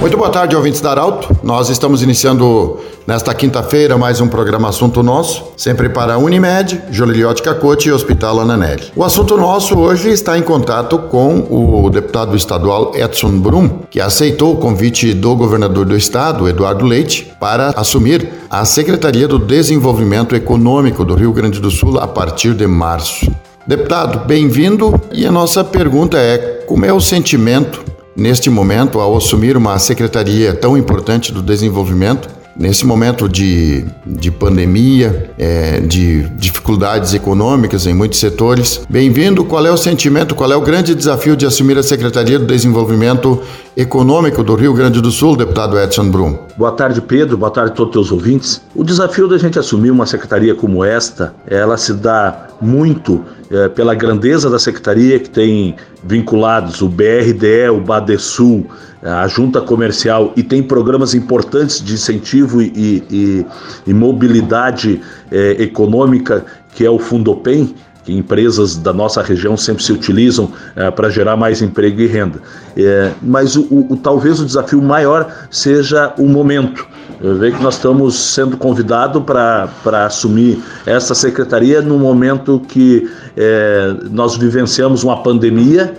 [0.00, 1.28] Muito boa tarde, ouvintes da Arauto.
[1.42, 7.90] Nós estamos iniciando nesta quinta-feira mais um programa Assunto Nosso, sempre para Unimed, Joliliote Cacote
[7.90, 8.84] e Hospital Ananelli.
[8.96, 14.54] O assunto nosso hoje está em contato com o deputado estadual Edson Brum, que aceitou
[14.54, 21.04] o convite do governador do estado, Eduardo Leite, para assumir a Secretaria do Desenvolvimento Econômico
[21.04, 23.30] do Rio Grande do Sul a partir de março.
[23.66, 24.98] Deputado, bem-vindo.
[25.12, 30.52] E a nossa pergunta é: como é o sentimento neste momento, ao assumir uma secretaria
[30.54, 38.18] tão importante do desenvolvimento, nesse momento de, de pandemia, é, de dificuldades econômicas em muitos
[38.18, 38.82] setores.
[38.88, 39.44] Bem-vindo.
[39.44, 43.40] Qual é o sentimento, qual é o grande desafio de assumir a Secretaria do Desenvolvimento
[43.80, 46.36] Econômico do Rio Grande do Sul, deputado Edson Brum?
[46.54, 47.38] Boa tarde, Pedro.
[47.38, 48.60] Boa tarde a todos os ouvintes.
[48.74, 53.94] O desafio da gente assumir uma secretaria como esta, ela se dá muito é, pela
[53.94, 58.66] grandeza da secretaria que tem vinculados o BRDE, o Badesul,
[59.02, 63.46] a junta comercial e tem programas importantes de incentivo e, e,
[63.86, 65.00] e mobilidade
[65.32, 66.44] é, econômica,
[66.74, 71.36] que é o Fundopem, que empresas da nossa região sempre se utilizam é, para gerar
[71.36, 72.40] mais emprego e renda.
[72.76, 76.86] É, mas o, o, talvez o desafio maior seja o momento.
[77.20, 83.94] Eu vejo que nós estamos sendo convidados para assumir essa secretaria no momento que é,
[84.10, 85.94] nós vivenciamos uma pandemia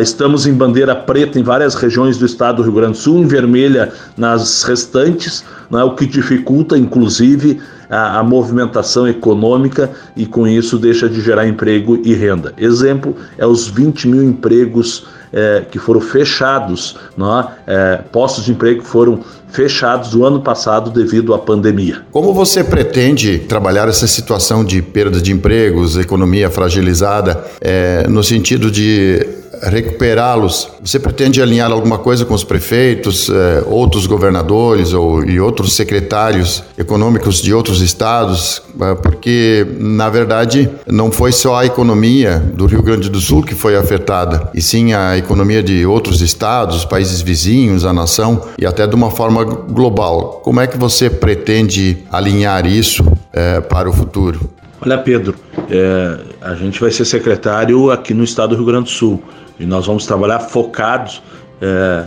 [0.00, 3.26] estamos em bandeira preta em várias regiões do estado do Rio Grande do Sul, em
[3.26, 10.78] vermelha nas restantes, né, o que dificulta, inclusive, a, a, movimentação econômica e, com isso,
[10.78, 12.52] deixa de gerar emprego e renda.
[12.58, 18.82] Exemplo é os 20 mil empregos é, que foram fechados, né, é, postos de emprego
[18.82, 22.02] que foram fechados o ano passado devido à pandemia.
[22.10, 28.70] Como você pretende trabalhar essa situação de perda de empregos, economia fragilizada, é, no sentido
[28.70, 30.68] de recuperá-los.
[30.80, 36.62] Você pretende alinhar alguma coisa com os prefeitos, eh, outros governadores ou, e outros secretários
[36.76, 38.62] econômicos de outros estados?
[38.80, 43.54] Eh, porque, na verdade, não foi só a economia do Rio Grande do Sul que
[43.54, 48.86] foi afetada, e sim a economia de outros estados, países vizinhos, a nação, e até
[48.86, 50.40] de uma forma global.
[50.42, 54.50] Como é que você pretende alinhar isso eh, para o futuro?
[54.80, 55.34] Olha, Pedro,
[55.68, 59.20] é, a gente vai ser secretário aqui no estado do Rio Grande do Sul
[59.58, 61.20] e nós vamos trabalhar focados
[61.60, 62.04] é,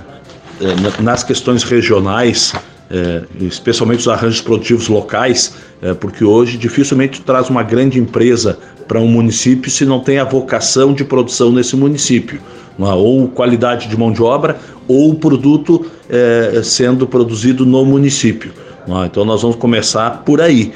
[0.62, 2.54] é, nas questões regionais,
[2.90, 8.58] é, especialmente os arranjos produtivos locais, é, porque hoje dificilmente traz uma grande empresa
[8.88, 12.61] para um município se não tem a vocação de produção nesse município, é?
[12.82, 18.52] Ou qualidade de mão de obra, ou produto é, sendo produzido no município.
[18.88, 19.06] É?
[19.06, 20.74] Então nós vamos começar por aí.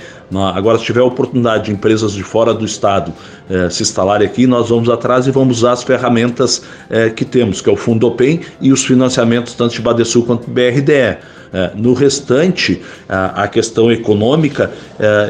[0.55, 3.13] Agora, se tiver oportunidade de empresas de fora do estado
[3.49, 7.61] eh, se instalarem aqui, nós vamos atrás e vamos usar as ferramentas eh, que temos,
[7.61, 11.17] que é o Fundo Open e os financiamentos tanto de Badesul quanto do BRDE.
[11.53, 14.71] Eh, no restante, a, questão econômica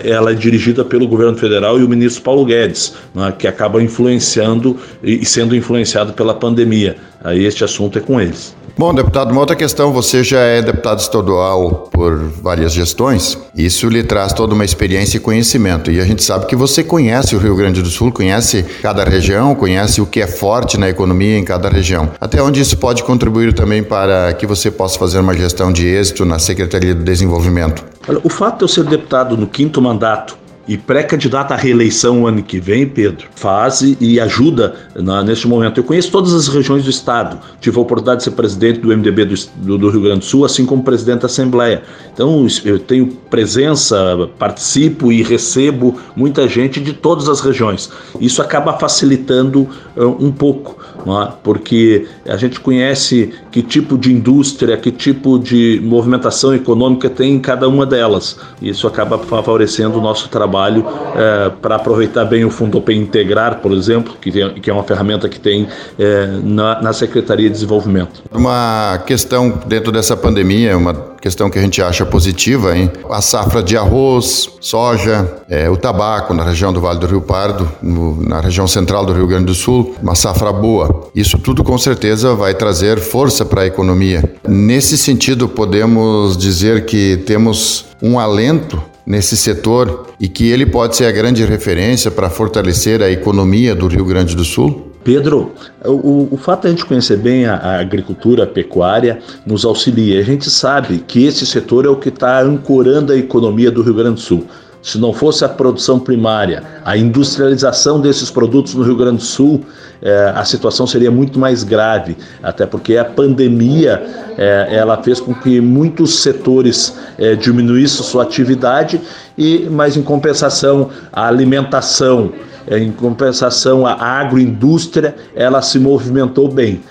[0.03, 4.78] ela é dirigida pelo governo federal e o ministro Paulo Guedes, né, que acaba influenciando
[5.03, 6.96] e sendo influenciado pela pandemia.
[7.24, 8.56] Aí este assunto é com eles.
[8.78, 9.94] Bom, deputado, uma outra questão.
[9.94, 13.38] Você já é deputado estadual por várias gestões.
[13.56, 15.90] Isso lhe traz toda uma experiência e conhecimento.
[15.90, 19.56] E a gente sabe que você conhece o Rio Grande do Sul, conhece cada região,
[19.56, 22.12] conhece o que é forte na economia em cada região.
[22.20, 26.05] Até onde isso pode contribuir também para que você possa fazer uma gestão de êxito
[26.26, 27.84] na Secretaria do Desenvolvimento?
[28.08, 32.42] Olha, o fato de eu ser deputado no quinto mandato e pré-candidata à reeleição ano
[32.42, 35.80] que vem, Pedro, faz e ajuda na, neste momento.
[35.80, 39.26] Eu conheço todas as regiões do Estado, tive a oportunidade de ser presidente do MDB
[39.26, 41.84] do, do, Rio Grande do Sul, assim como presidente da Assembleia.
[42.14, 43.96] Então, eu tenho presença,
[44.40, 47.92] participo e recebo muita gente de todas as regiões.
[48.20, 51.31] Isso acaba facilitando uh, um pouco, é?
[51.43, 57.40] porque a gente conhece que tipo de indústria, que tipo de movimentação econômica tem em
[57.40, 58.37] cada uma delas.
[58.61, 60.85] Isso acaba favorecendo o nosso trabalho
[61.16, 64.84] é, para aproveitar bem o Fundo Open Integrar, por exemplo, que, tem, que é uma
[64.84, 65.67] ferramenta que tem
[65.99, 68.23] é, na, na Secretaria de Desenvolvimento.
[68.31, 72.91] Uma questão dentro dessa pandemia, uma questão que a gente acha positiva, hein?
[73.09, 77.70] A safra de arroz, soja, é, o tabaco na região do Vale do Rio Pardo,
[77.82, 81.09] no, na região central do Rio Grande do Sul, uma safra boa.
[81.16, 84.23] Isso tudo com certeza vai trazer força para a economia.
[84.47, 91.06] Nesse sentido, podemos dizer que temos um alento nesse setor e que ele pode ser
[91.06, 94.91] a grande referência para fortalecer a economia do Rio Grande do Sul?
[95.05, 95.53] Pedro,
[95.85, 100.19] o, o fato de a gente conhecer bem a, a, agricultura, a pecuária, nos auxilia.
[100.19, 103.93] A gente sabe que esse setor é o que está ancorando a economia do Rio
[103.93, 104.47] Grande do Sul.
[104.85, 109.66] Se não fosse a produção primária, a industrialização desses produtos no Rio Grande do Sul,
[109.99, 114.05] é, a situação seria muito mais grave, até porque a pandemia
[114.37, 119.02] é, ela fez com que muitos setores é, diminuíssem sua atividade,
[119.35, 122.31] e mas em compensação a alimentação,
[122.70, 126.84] em compensação a agroindústria, ela se movimentou bem.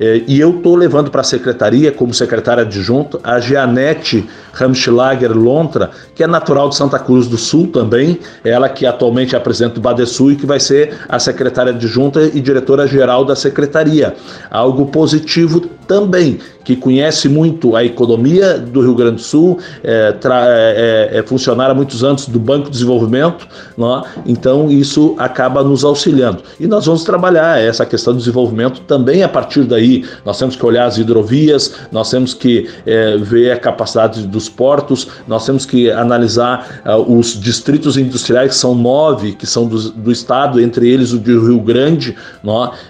[0.00, 5.90] É, e eu estou levando para a secretaria, como secretária adjunta, a Jeanette Ramschlager Lontra,
[6.14, 9.74] que é natural de Santa Cruz do Sul também, ela que atualmente é a presidente
[9.74, 14.14] do Badesul e que vai ser a secretária adjunta e diretora-geral da secretaria.
[14.50, 21.10] Algo positivo também, que conhece muito a economia do Rio Grande do Sul, é, é,
[21.12, 23.46] é, é funcionária há muitos anos do Banco de Desenvolvimento,
[23.78, 24.08] é?
[24.24, 26.42] então isso acaba nos auxiliando.
[26.58, 30.04] E nós vamos trabalhar essa questão do desenvolvimento também a partir daí.
[30.24, 35.08] Nós temos que olhar as hidrovias, nós temos que é, ver a capacidade dos portos,
[35.28, 40.10] nós temos que analisar uh, os distritos industriais, que são nove, que são do, do
[40.10, 42.16] estado, entre eles o de Rio Grande.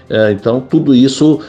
[0.09, 0.33] É?
[0.33, 1.41] então, tudo isso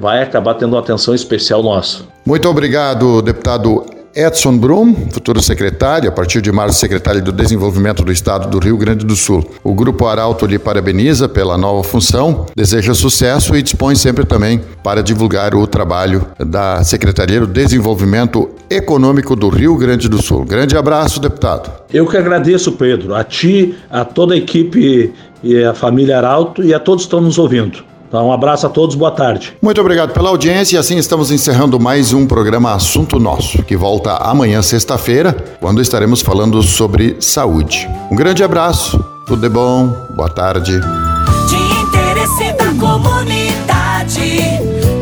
[0.00, 2.02] vai acabar tendo uma atenção especial nossa.
[2.26, 8.12] Muito obrigado, deputado Edson Brum, futuro secretário, a partir de março secretário do Desenvolvimento do
[8.12, 9.48] Estado do Rio Grande do Sul.
[9.62, 15.02] O Grupo Arauto lhe parabeniza pela nova função, deseja sucesso e dispõe sempre também para
[15.02, 20.44] divulgar o trabalho da Secretaria do Desenvolvimento Econômico do Rio Grande do Sul.
[20.44, 21.70] Grande abraço, deputado.
[21.92, 26.74] Eu que agradeço, Pedro, a ti, a toda a equipe e a família Arauto e
[26.74, 27.89] a todos que estão nos ouvindo.
[28.10, 29.56] Então, um abraço a todos, boa tarde.
[29.62, 34.16] Muito obrigado pela audiência e assim estamos encerrando mais um programa Assunto Nosso, que volta
[34.16, 37.88] amanhã, sexta-feira, quando estaremos falando sobre saúde.
[38.10, 40.72] Um grande abraço, tudo de bom, boa tarde.
[40.72, 44.42] De interesse da comunidade,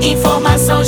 [0.03, 0.85] informação